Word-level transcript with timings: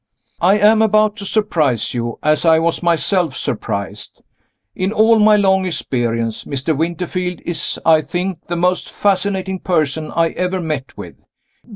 I 0.41 0.57
am 0.57 0.81
about 0.81 1.15
to 1.17 1.27
surprise 1.27 1.93
you, 1.93 2.17
as 2.23 2.43
I 2.43 2.57
was 2.57 2.81
myself 2.81 3.37
surprised. 3.37 4.23
In 4.75 4.91
all 4.91 5.19
my 5.19 5.35
long 5.35 5.67
experience, 5.67 6.43
Mr. 6.43 6.75
Winterfield 6.75 7.39
is, 7.45 7.77
I 7.85 8.01
think, 8.01 8.47
the 8.47 8.55
most 8.57 8.89
fascinating 8.89 9.59
person 9.59 10.09
I 10.11 10.29
ever 10.29 10.59
met 10.59 10.97
with. 10.97 11.17